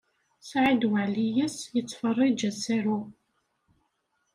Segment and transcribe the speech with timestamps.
[0.49, 2.99] Saɛid Waɛlias yettferrij asaru.